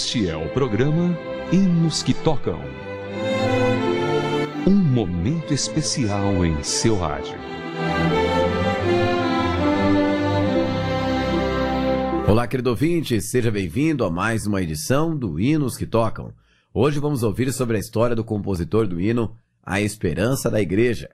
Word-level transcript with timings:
Este 0.00 0.30
é 0.30 0.34
o 0.34 0.48
programa 0.48 1.14
Hinos 1.52 2.02
que 2.02 2.14
Tocam. 2.14 2.58
Um 4.66 4.74
momento 4.74 5.52
especial 5.52 6.42
em 6.42 6.62
seu 6.62 6.96
rádio. 6.96 7.34
Olá, 12.26 12.46
querido 12.46 12.70
ouvinte, 12.70 13.20
seja 13.20 13.50
bem-vindo 13.50 14.02
a 14.02 14.10
mais 14.10 14.46
uma 14.46 14.62
edição 14.62 15.14
do 15.14 15.38
Hinos 15.38 15.76
que 15.76 15.84
Tocam. 15.84 16.32
Hoje 16.72 16.98
vamos 16.98 17.22
ouvir 17.22 17.52
sobre 17.52 17.76
a 17.76 17.80
história 17.80 18.16
do 18.16 18.24
compositor 18.24 18.86
do 18.86 18.98
hino 18.98 19.36
A 19.62 19.82
Esperança 19.82 20.50
da 20.50 20.62
Igreja. 20.62 21.10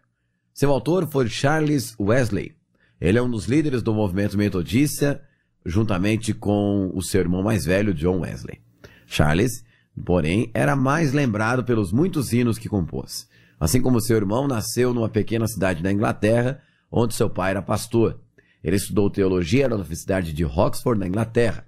Seu 0.55 0.71
autor 0.71 1.09
foi 1.11 1.29
Charles 1.29 1.97
Wesley. 1.99 2.55
Ele 3.01 3.19
é 3.19 3.23
um 3.23 3.29
dos 3.29 3.47
líderes 3.47 3.83
do 3.83 3.93
movimento 3.93 4.39
metodista, 4.39 5.21
juntamente 5.65 6.33
com 6.33 6.93
o 6.95 7.03
seu 7.03 7.21
irmão 7.21 7.43
mais 7.43 7.65
velho, 7.65 7.93
John 7.93 8.21
Wesley. 8.21 8.65
Charles, 9.07 9.65
porém, 10.05 10.51
era 10.53 10.77
mais 10.77 11.13
lembrado 11.13 11.65
pelos 11.65 11.93
muitos 11.93 12.33
hinos 12.33 12.59
que 12.59 12.69
compôs. 12.69 13.29
Assim 13.59 13.81
como 13.81 14.01
seu 14.01 14.17
irmão, 14.17 14.47
nasceu 14.47 14.93
numa 14.93 15.09
pequena 15.09 15.47
cidade 15.47 15.83
da 15.83 15.91
Inglaterra, 15.91 16.61
onde 16.91 17.15
seu 17.15 17.31
pai 17.31 17.53
era 17.53 17.63
pastor. 17.63 18.21
Ele 18.63 18.77
estudou 18.77 19.09
teologia 19.09 19.69
na 19.69 19.77
Universidade 19.77 20.33
de 20.33 20.45
Oxford, 20.45 20.99
na 20.99 21.07
Inglaterra. 21.07 21.65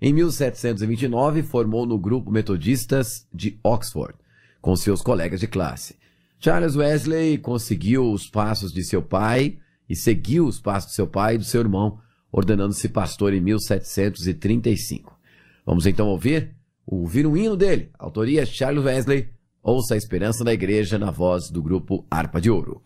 Em 0.00 0.12
1729, 0.12 1.42
formou 1.42 1.84
no 1.84 1.98
grupo 1.98 2.30
Metodistas 2.30 3.26
de 3.32 3.58
Oxford, 3.62 4.14
com 4.60 4.76
seus 4.76 5.02
colegas 5.02 5.40
de 5.40 5.46
classe. 5.46 5.96
Charles 6.38 6.76
Wesley 6.76 7.38
conseguiu 7.38 8.12
os 8.12 8.28
passos 8.28 8.72
de 8.72 8.84
seu 8.84 9.02
pai 9.02 9.58
e 9.88 9.96
seguiu 9.96 10.46
os 10.46 10.60
passos 10.60 10.90
de 10.90 10.96
seu 10.96 11.06
pai 11.06 11.34
e 11.34 11.38
do 11.38 11.44
seu 11.44 11.60
irmão, 11.60 11.98
ordenando-se 12.30 12.88
pastor 12.88 13.32
em 13.32 13.40
1735. 13.40 15.18
Vamos 15.64 15.86
então 15.86 16.08
ouvir 16.08 16.55
ouvir 16.86 17.26
um 17.26 17.36
hino 17.36 17.56
dele, 17.56 17.90
autoria 17.98 18.46
Charles 18.46 18.84
Wesley, 18.84 19.28
Ouça 19.68 19.94
a 19.94 19.96
Esperança 19.96 20.44
da 20.44 20.52
Igreja 20.52 20.96
na 20.96 21.10
voz 21.10 21.50
do 21.50 21.60
grupo 21.60 22.06
Harpa 22.08 22.40
de 22.40 22.48
Ouro. 22.48 22.82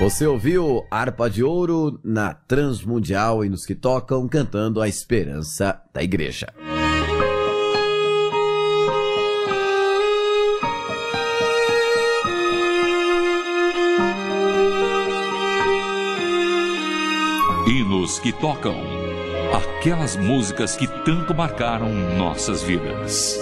Você 0.00 0.26
ouviu 0.26 0.86
Harpa 0.90 1.28
de 1.28 1.44
Ouro 1.44 2.00
na 2.02 2.32
Transmundial 2.32 3.44
e 3.44 3.50
nos 3.50 3.66
que 3.66 3.74
tocam 3.74 4.26
cantando 4.26 4.80
a 4.80 4.88
esperança 4.88 5.78
da 5.92 6.02
igreja. 6.02 6.46
Hinos 17.68 18.18
que 18.20 18.32
tocam 18.32 18.76
aquelas 19.52 20.16
músicas 20.16 20.76
que 20.76 20.86
tanto 21.04 21.34
marcaram 21.34 21.92
nossas 22.16 22.62
vidas. 22.62 23.38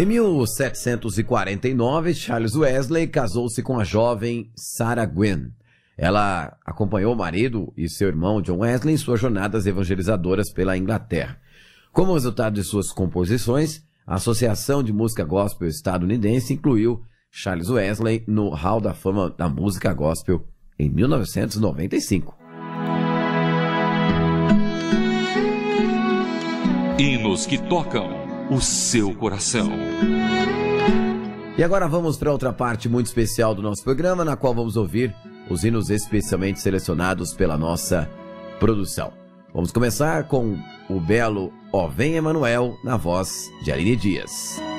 Em 0.00 0.06
1749, 0.06 2.14
Charles 2.14 2.56
Wesley 2.56 3.06
casou-se 3.06 3.62
com 3.62 3.78
a 3.78 3.84
jovem 3.84 4.50
Sarah 4.56 5.04
Gwynn. 5.04 5.50
Ela 5.94 6.56
acompanhou 6.64 7.12
o 7.12 7.18
marido 7.18 7.70
e 7.76 7.86
seu 7.86 8.08
irmão 8.08 8.40
John 8.40 8.60
Wesley 8.60 8.94
em 8.94 8.96
suas 8.96 9.20
jornadas 9.20 9.66
evangelizadoras 9.66 10.50
pela 10.50 10.74
Inglaterra. 10.74 11.38
Como 11.92 12.14
resultado 12.14 12.54
de 12.54 12.64
suas 12.64 12.90
composições, 12.90 13.84
a 14.06 14.14
Associação 14.14 14.82
de 14.82 14.90
Música 14.90 15.22
Gospel 15.22 15.68
Estadunidense 15.68 16.54
incluiu 16.54 17.02
Charles 17.30 17.68
Wesley 17.68 18.24
no 18.26 18.48
Hall 18.54 18.80
da 18.80 18.94
Fama 18.94 19.28
da 19.28 19.50
Música 19.50 19.92
Gospel 19.92 20.48
em 20.78 20.88
1995. 20.88 22.34
Hinos 26.98 27.44
que 27.44 27.58
tocam 27.58 28.19
o 28.50 28.60
seu 28.60 29.14
coração. 29.14 29.70
E 31.56 31.62
agora 31.62 31.86
vamos 31.86 32.16
para 32.16 32.32
outra 32.32 32.52
parte 32.52 32.88
muito 32.88 33.06
especial 33.06 33.54
do 33.54 33.62
nosso 33.62 33.84
programa, 33.84 34.24
na 34.24 34.36
qual 34.36 34.54
vamos 34.54 34.76
ouvir 34.76 35.14
os 35.48 35.62
hinos 35.62 35.88
especialmente 35.88 36.60
selecionados 36.60 37.32
pela 37.32 37.56
nossa 37.56 38.10
produção. 38.58 39.12
Vamos 39.54 39.70
começar 39.70 40.24
com 40.24 40.58
o 40.88 41.00
belo 41.00 41.52
Ó 41.72 41.86
Vem 41.86 42.14
Emanuel, 42.14 42.76
na 42.82 42.96
voz 42.96 43.48
de 43.62 43.70
Aline 43.70 43.96
Dias. 43.96 44.69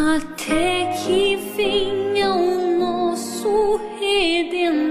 até 0.00 0.86
que 1.04 1.36
venha 1.56 2.34
o 2.34 2.78
nosso 2.78 3.78
redentor. 4.00 4.89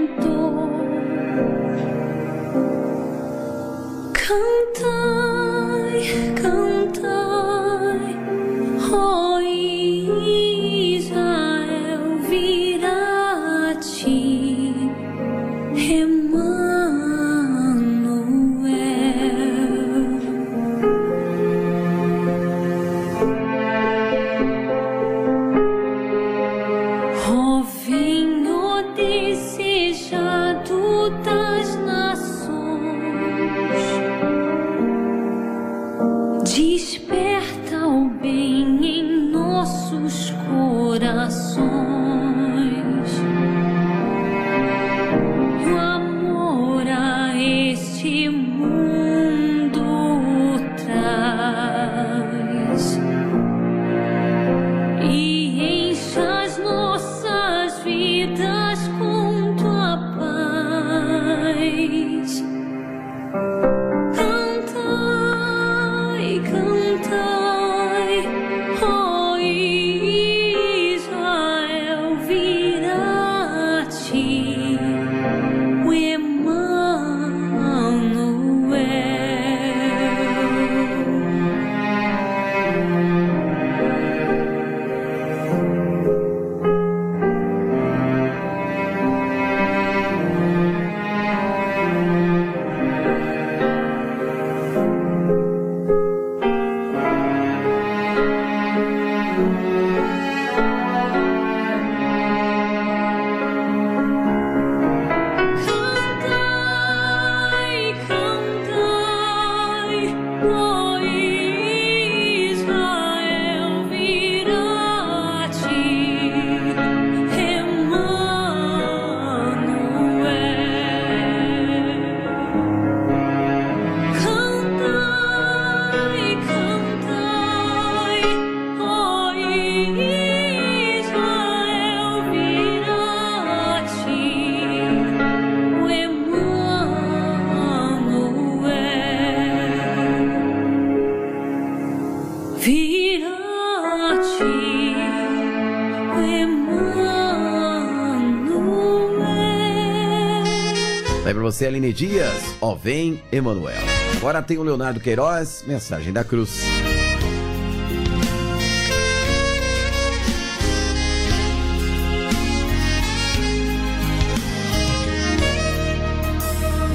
Você, 151.60 151.66
Aline 151.66 151.92
Dias. 151.92 152.56
Ó, 152.60 152.74
vem, 152.74 153.20
Emanuel. 153.32 153.82
Agora 154.16 154.40
tem 154.40 154.56
o 154.56 154.62
Leonardo 154.62 155.00
Queiroz, 155.00 155.64
mensagem 155.66 156.12
da 156.12 156.22
cruz. 156.22 156.62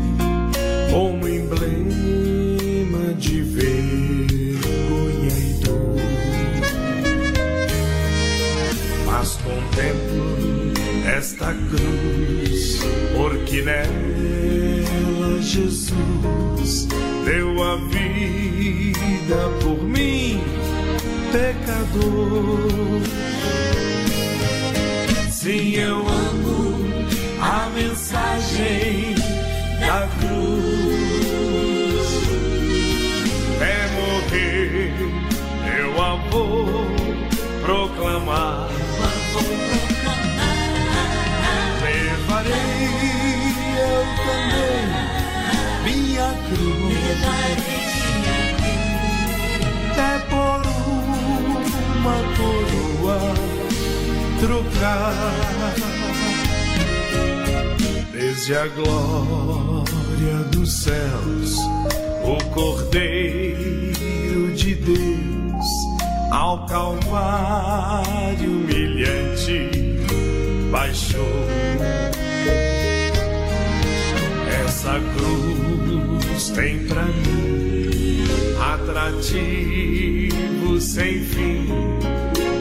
como 0.90 1.28
emblema 1.28 3.14
de 3.18 3.42
vergonha 3.42 5.28
e 5.28 5.54
dor. 5.64 5.96
Mas 9.06 9.36
contemplo 9.36 10.34
esta 11.16 11.54
cruz, 11.70 12.80
porque 13.16 13.62
nela 13.62 15.42
Jesus 15.42 16.88
deu 17.24 17.62
a 17.62 17.76
vida 17.76 19.48
por 19.62 19.82
mim, 19.82 20.40
pecador. 21.32 23.02
Sim, 25.30 25.74
eu 25.74 26.13
mensagem 28.14 29.14
da 29.80 30.06
cruz. 30.18 31.24
É 33.60 33.88
morrer, 33.96 34.94
eu 35.78 35.90
a 36.02 36.14
vou 36.30 36.86
proclamar. 37.62 38.68
Levarei 41.82 42.52
eu 43.80 44.00
também 44.24 44.86
minha 45.84 46.30
cruz. 46.48 47.22
É 49.96 50.18
por 50.28 50.62
uma 51.96 52.18
coroa 52.36 53.18
trocar. 54.40 55.93
Desde 58.34 58.56
a 58.56 58.66
glória 58.66 60.38
dos 60.50 60.82
céus, 60.82 61.56
o 62.24 62.36
Cordeiro 62.52 64.52
de 64.56 64.74
Deus, 64.74 65.64
ao 66.32 66.66
Calvário 66.66 68.50
humilhante 68.50 69.70
baixou. 70.68 71.46
Essa 74.64 75.00
cruz 75.14 76.48
tem 76.48 76.88
pra 76.88 77.04
mim 77.04 78.24
atrativo 78.74 80.80
sem 80.80 81.22
fim, 81.22 81.68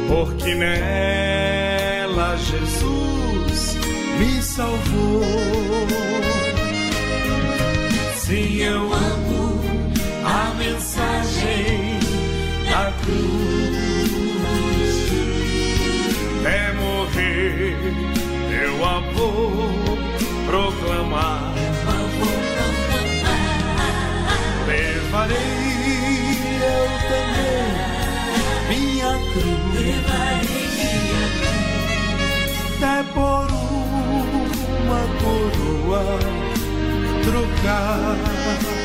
porque 0.08 0.54
nela 0.54 2.38
Jesus 2.38 2.83
salvou. 4.56 5.24
Sim, 8.16 8.58
eu 8.58 8.94
amo 8.94 9.62
a 10.24 10.54
mensagem 10.56 12.00
da 12.70 12.94
cruz. 13.02 14.14
É 16.46 16.74
morrer, 16.74 17.78
eu 18.64 18.86
a 18.86 19.00
vou 19.16 19.98
proclamar. 20.46 21.54
Levarei 24.68 25.38
eu 26.62 26.84
também 27.10 27.74
minha 28.70 29.14
cruz. 29.34 29.54
É 32.86 33.04
por 33.14 33.53
trocar. 37.24 38.83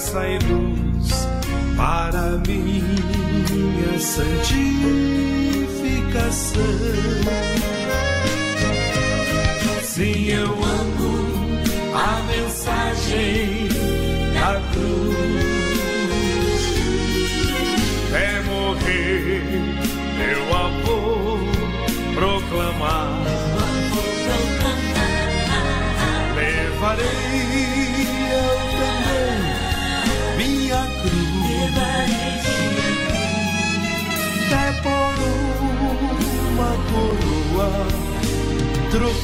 Graça 0.00 0.26
e 0.26 0.38
luz 0.38 1.28
para 1.76 2.40
minha 2.46 3.98
santificação. 3.98 6.62
Sim, 9.82 10.28
eu 10.28 10.46
amo 10.46 11.28
a 11.94 12.22
mensagem 12.22 13.68
da 14.32 14.58
cruz. 14.72 15.20
É 18.14 18.40
morrer, 18.42 19.42
eu 20.32 20.56
a 20.56 20.68
vou 20.84 21.38
proclamar. 22.14 23.20
Levarei 26.34 27.29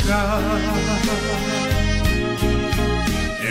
trocar. 0.07 0.41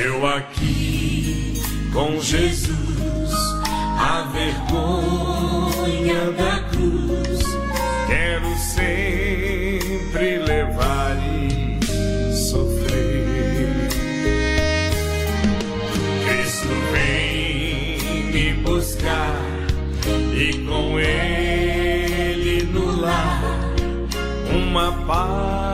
Eu 0.03 0.25
aqui 0.25 1.61
com 1.93 2.19
Jesus, 2.21 3.31
a 3.99 4.27
vergonha 4.33 6.31
da 6.31 6.59
cruz, 6.69 7.39
quero 8.07 8.57
sempre 8.57 10.39
levar 10.39 11.17
e 11.17 11.79
sofrer. 12.33 13.89
Cristo 16.25 16.67
vem 16.91 18.31
me 18.31 18.53
buscar 18.63 19.41
e 20.33 20.53
com 20.65 20.99
ele 20.99 22.63
no 22.71 22.95
lar 23.01 23.41
uma 24.51 24.91
parte 25.05 25.64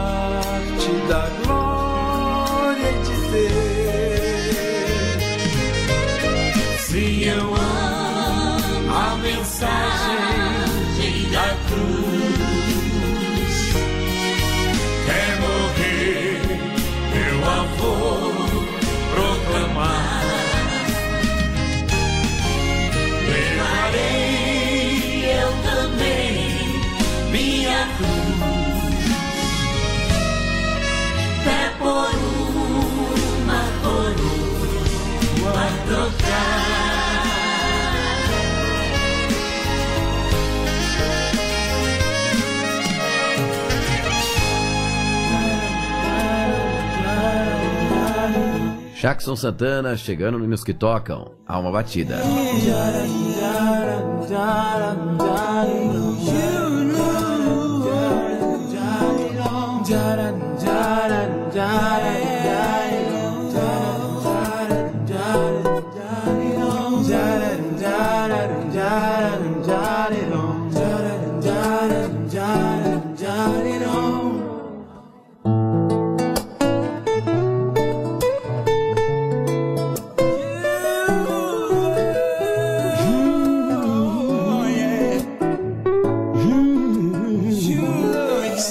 Jackson 49.02 49.36
Santana 49.36 49.98
chegando 49.98 50.38
nos 50.38 50.48
que 50.64 50.76
tocam. 50.76 51.32
Alma 51.48 51.72
batida. 51.72 52.22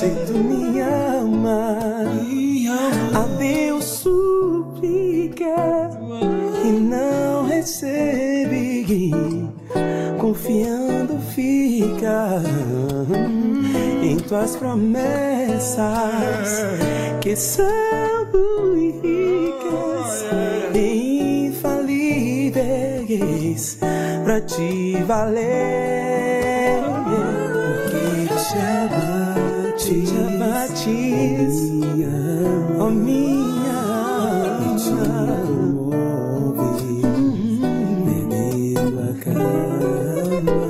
Tu 0.01 0.33
me 0.33 0.81
ama, 0.81 1.77
a 3.15 3.23
Deus 3.37 3.85
suplica 3.85 5.45
e 6.65 6.69
não 6.69 7.47
recebe, 7.47 9.05
confiando 10.19 11.19
fica 11.35 12.41
em 14.03 14.17
tuas 14.21 14.57
promessas 14.57 15.85
que 17.21 17.37
são 17.37 17.69
ricas 19.03 20.25
e 20.75 21.49
infalíveis 21.49 23.77
pra 24.25 24.41
te 24.41 24.97
valer. 25.07 26.81
Porque 27.05 28.33
te 28.49 28.57
abate, 28.57 29.20
te 29.91 30.17
abates, 30.17 31.57
ó 32.79 32.91
minha 32.91 33.75
alma. 33.75 35.01
Perdendo 38.05 39.01
a 39.01 39.13
calma, 39.25 40.63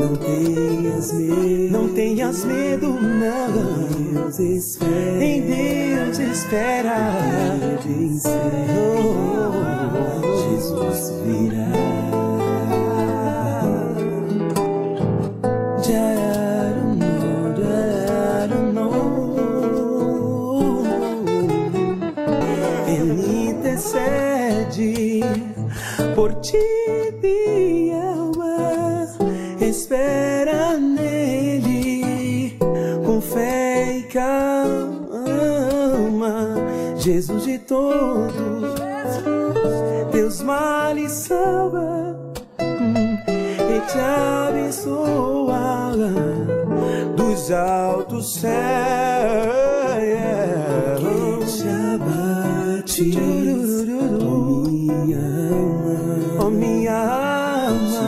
não 0.00 0.12
tenhas 0.16 1.12
medo, 1.12 1.70
não 1.70 1.88
tenhas 1.94 2.44
medo, 2.44 2.88
não. 3.00 4.12
Deus 4.12 4.38
espera, 4.40 5.24
em 5.24 5.42
Deus 5.42 6.18
espera. 6.18 6.96
Oh, 8.74 9.52
Jesus 10.50 11.12
virá. 11.24 11.91
Minha 55.62 55.78
alma, 55.78 56.40
oh 56.40 56.50
minha 56.50 56.92
alma, 56.94 58.02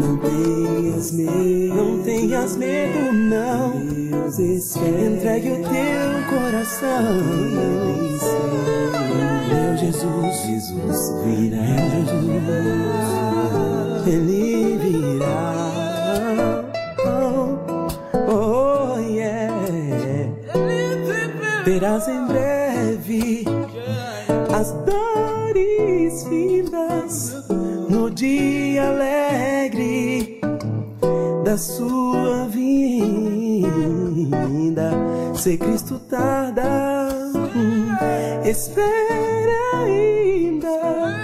Não 0.00 0.16
tenhas 0.18 1.12
medo, 1.12 1.74
não 1.74 2.02
tenhas 2.02 2.56
medo, 2.56 3.12
não. 3.12 4.04
Deus 4.38 4.38
espera. 4.38 5.00
Entregue 5.00 5.52
o 5.52 5.56
teu 5.56 6.24
coração. 6.30 7.14
Meu 9.48 9.76
Jesus, 9.76 10.36
Jesus 10.46 11.12
virá. 11.24 11.66
Jesus, 11.94 12.46
Ele 14.06 14.33
Verás 21.94 22.08
em 22.08 22.26
breve 22.26 23.44
as 24.52 24.72
dores 24.84 26.24
vindas 26.24 27.46
no 27.88 28.10
dia 28.10 28.88
alegre 28.88 30.40
da 31.44 31.56
sua 31.56 32.48
vinda. 32.48 33.70
Se 35.36 35.56
Cristo 35.56 36.00
tarda, 36.10 37.08
espera 38.44 39.84
ainda 39.84 41.14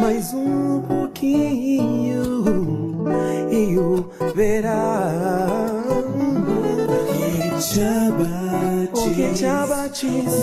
mais 0.00 0.32
um 0.32 0.80
pouquinho 0.88 2.44
e 3.50 3.76
o 3.76 4.08
verá. 4.34 5.48
Que 7.58 8.47
abate, 9.08 9.14
que 9.14 9.32
te 9.34 9.46
abates, 9.46 10.34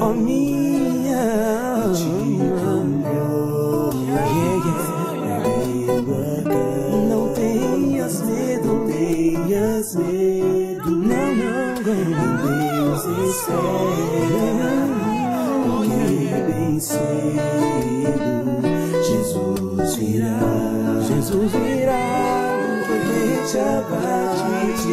ó 0.00 0.12
minha 0.12 1.18
alma. 1.92 3.04
Yeah, 4.06 4.56
yeah. 4.66 5.04
Não 7.08 7.28
tenhas 7.34 8.22
medo, 8.22 8.66
não 8.66 8.86
tenhas 8.86 9.94
medo, 9.94 10.90
não, 10.90 11.34
não, 11.36 11.74
Deus 11.82 13.04
espera, 13.28 14.74
porque 15.64 16.34
bem 16.52 16.80
cedo 16.80 18.24
Jesus 19.02 19.96
virá, 19.96 20.38
Jesus 21.06 21.52
virá, 21.52 22.06
porque 22.86 23.22
te 23.50 23.58
abates, 23.58 24.84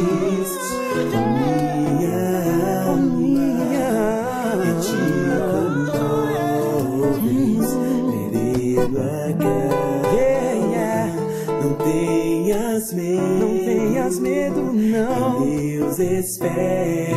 Não 11.62 11.76
tenhas 11.76 12.92
medo, 12.92 13.22
não 13.22 13.58
tenhas 13.60 14.20
medo, 14.20 14.74
não. 14.74 15.46
Deus 15.46 16.00
espera, 16.00 17.16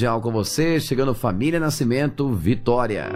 Transmundial 0.00 0.20
com 0.22 0.32
você, 0.32 0.80
chegando 0.80 1.14
Família 1.14 1.60
Nascimento. 1.60 2.30
Vitória 2.30 3.10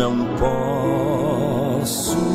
não 0.00 0.24
posso 1.78 2.29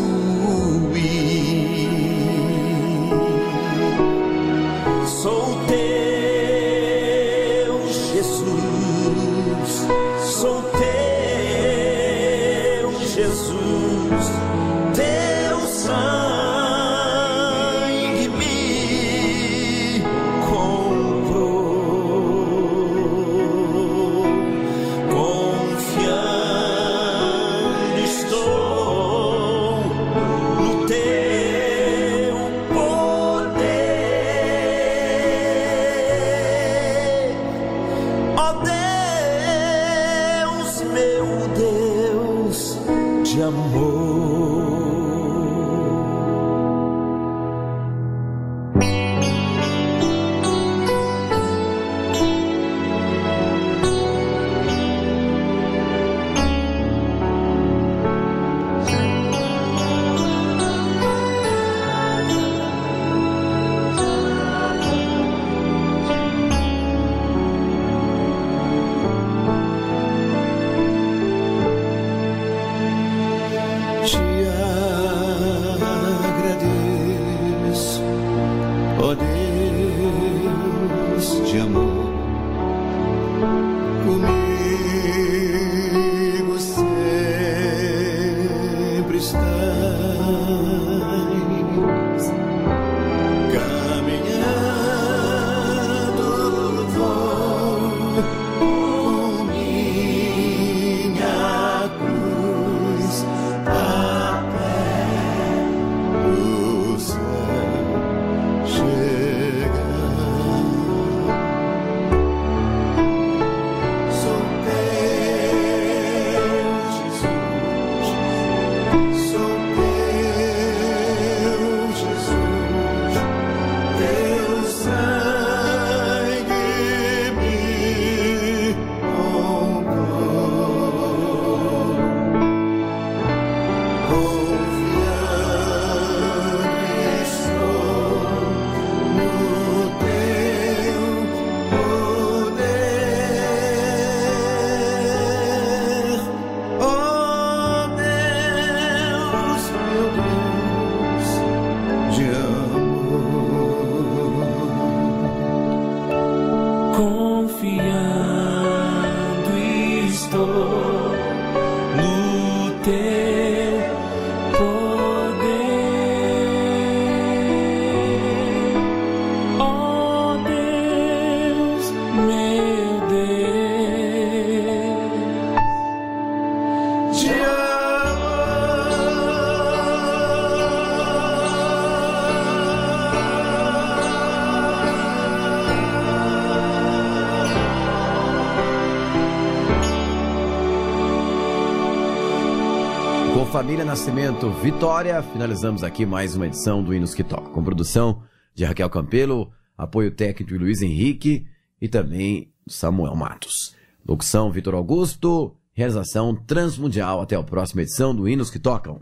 Nascimento 193.95 194.49
Vitória, 194.51 195.23
finalizamos 195.23 195.81
aqui 195.81 196.05
mais 196.05 196.35
uma 196.35 196.47
edição 196.47 196.83
do 196.83 196.93
Hinos 196.93 197.13
que 197.13 197.23
Toca, 197.23 197.49
com 197.51 197.63
produção 197.63 198.23
de 198.53 198.65
Raquel 198.65 198.89
Campelo, 198.89 199.53
apoio 199.77 200.11
técnico 200.11 200.51
de 200.51 200.57
Luiz 200.57 200.81
Henrique 200.81 201.47
e 201.81 201.87
também 201.87 202.51
Samuel 202.67 203.15
Matos. 203.15 203.73
Locução 204.05 204.51
Vitor 204.51 204.75
Augusto, 204.75 205.55
realização 205.71 206.35
transmundial. 206.35 207.21
Até 207.21 207.37
a 207.37 207.41
próxima 207.41 207.83
edição 207.83 208.13
do 208.13 208.27
Hinos 208.27 208.49
que 208.49 208.59
Tocam. 208.59 208.99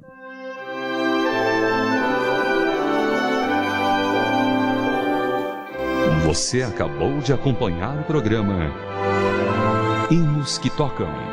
Você 6.27 6.61
acabou 6.61 7.17
de 7.17 7.33
acompanhar 7.33 7.99
o 7.99 8.03
programa 8.03 8.71
Hinos 10.11 10.59
que 10.59 10.69
Tocam. 10.69 11.32